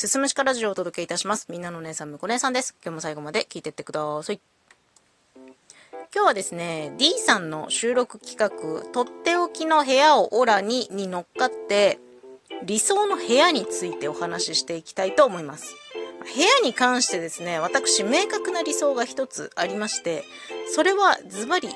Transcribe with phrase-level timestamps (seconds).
[0.00, 1.46] すすむしかラジオをお届けいたします。
[1.50, 2.74] みんなの姉さん、むこ姉さんです。
[2.82, 4.40] 今日も最後まで聞いてってください。
[6.14, 11.98] 今日はですね、D さんの収録企画、とっておきの部屋をオラにに乗っかって、
[12.64, 15.74] 理想の部屋についてお話ししていきたいと思います。
[16.20, 20.24] 部屋に関してですね、私、明確な理想が一つありまして、
[20.74, 21.68] それはズバリ、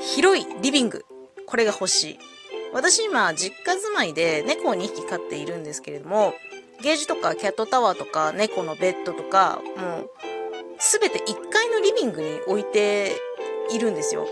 [0.00, 1.04] 広いリビング。
[1.44, 2.18] これが欲しい。
[2.72, 6.32] 私今、実家住まいで猫を2匹飼っているんですけれども、
[6.82, 10.10] ゲージとかキャットタワーとか猫のベッドとか、もう、
[10.78, 13.12] すべて1階のリビングに置いて
[13.70, 14.26] いるんですよ。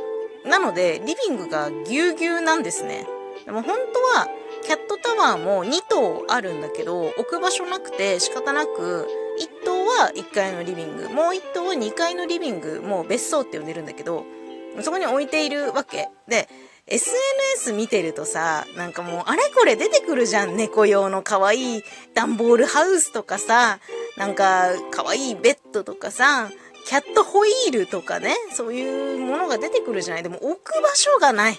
[0.45, 3.07] なので、リビングがぎゅうぎゅうなんですね。
[3.45, 4.29] でも本当は、
[4.65, 9.09] キャットタワーも2棟あるんだけど、置く場所なくて仕方なく、
[9.41, 14.25] 1棟は1階のリビング、もう1棟は2階のリビング、もう別荘って呼んでるんだけど、
[14.81, 16.09] そこに置いているわけ。
[16.29, 16.49] で、
[16.87, 20.57] SNS 見てるとさ、なんかもうあれこれ出てくるじゃん。
[20.57, 21.83] 猫用の可愛い
[22.15, 23.79] 段ボールハウスとかさ、
[24.17, 26.51] なんか可愛いベッドとかさ、
[26.85, 30.23] キャットホイールとかね、そういうものが出てくるじゃない。
[30.23, 31.59] でも置く場所がない。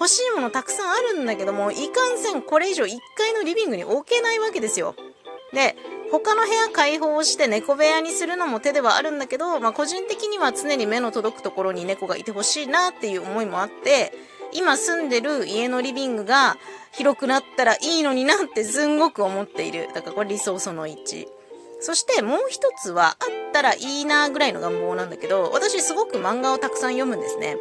[0.00, 4.96] 欲しいものたくさんあるんだけども、いかんせんこれ以上1階のリビングに置けないわけですよ。
[5.52, 5.76] で、
[6.10, 14.12] 他の部屋開放して猫部屋にするのも手ではあるんだけど、まあ個人的には常に目の届くところに猫がいてほしいなっていう思いもあって、
[14.52, 16.56] 今住んでる家のリビングが
[16.92, 19.88] 広くなったらいいのになってすんごく思っている。
[19.94, 21.26] だからこれ理想その1。
[21.80, 23.16] そしてもう一つはあっ
[23.52, 27.56] たらいいなぐらいの願望なんだけど、私すごく漫画をたくさん読むんですね。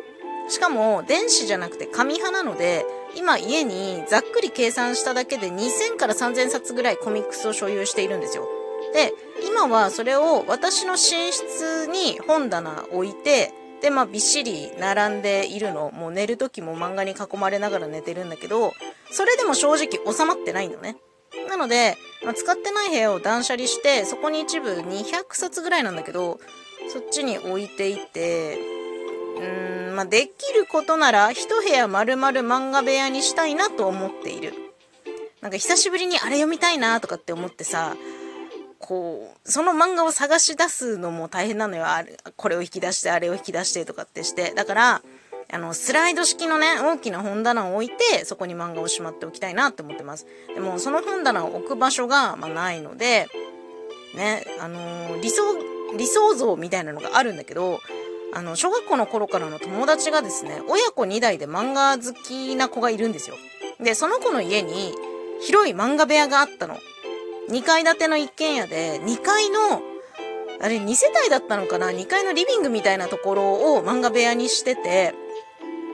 [0.47, 8.47] しかも電子じゃなくて紙派なので、今家にざっくり計算しただけで2000から3000冊ぐらいコミックスを所有しているんですよ。
[8.93, 9.13] で、
[9.47, 15.91] 今はそれを私の寝室に本棚置いて、で、まあ、びっしり並んでいるの。
[15.91, 18.73] もう寝る時も漫画に囲まれながら寝てるんだけど、
[19.11, 20.97] それでも正直収まってないのね。
[21.49, 26.39] なので、まあ、使ってない部屋を断捨離して、そこに一部200冊ぐらいなんだけど、
[26.89, 28.59] そっちに置いていて、
[29.37, 34.53] うーん、まあ、できることなら、一部屋丸々漫画部屋にしたいなと思っている。
[35.41, 37.95] なんか久しぶりにあれ読みたいなとかって思ってさ、
[38.81, 41.87] こう、その漫画を探し出すのも大変なのよ。
[41.87, 44.53] あれ、これを引き出して、あれを引き出してとかってして。
[44.55, 45.01] だから、
[45.53, 50.25] あの、スライド式のね、大きな本棚を置いて、そこに漫画をしまっておきたいなって思ってます。
[50.53, 53.27] でも、その本棚を置く場所が、まあ、ないので、
[54.15, 55.43] ね、あのー、理想、
[55.97, 57.81] 理想像みたいなのがあるんだけど、
[58.33, 63.35] あの、小学校の頃からの友達がですね、親子2代で漫画好きな子がいるんですよ。
[63.79, 64.95] で、その子の家に、
[65.41, 66.77] 広い漫画部屋があったの。
[67.51, 69.81] 2階建ての一軒家で、2階の、
[70.61, 75.13] あれ2世帯だったのかな ?2 階のリビングみたいなところを漫画部屋にしてて、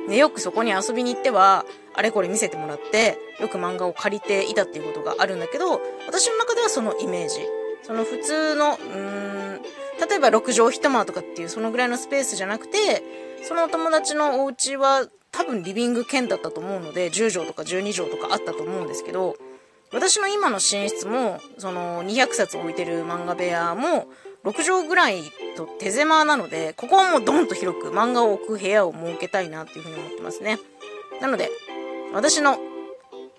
[0.07, 1.65] で、よくそこに遊びに行っては、
[1.95, 7.39] あれこれ見せてもらって、よく漫画を借りていたっていうことがあるんだけど、私の中ではそのイメージ。
[7.81, 9.61] その普通の、うーん、
[10.07, 13.01] 例えば6畳一間とかっていうそのぐらいのスペースじゃなくて、
[13.43, 19.35] そのお友達のお家は多分リビング兼だったと思うので、10畳とか12畳とかあったと思うんですけど、
[19.91, 24.07] 私の今の寝室も、その200冊置いてる漫画部屋も、
[24.43, 25.23] 6畳ぐらい
[25.55, 30.59] と手狭なので、ここはもうドンと広く漫画を置く部屋を設けたいなっていうふうに思ってますね。
[31.21, 31.49] なので、
[32.13, 32.57] 私の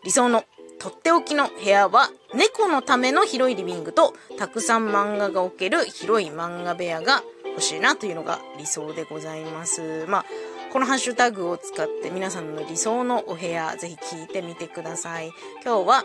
[0.05, 0.45] 理想の
[0.79, 10.07] とっておきの部屋は、猫のための広いリビングと、たくさん漫画が置ける広い漫画部屋が欲しいなというのが理想でございます。
[10.09, 10.25] まあ、
[10.73, 15.33] このハッシュタグを使って皆さんの理想のお部屋、ぜひ聞いてみてください。
[15.65, 16.05] 今日は、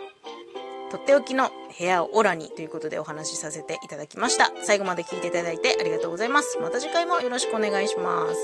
[0.94, 4.52] とっておきの部屋をオラにということでお話しさせていただきました。
[4.62, 6.56] 最後まで聞いていただいてありがとうございます。
[6.60, 8.38] また次回もよろしくお願いします。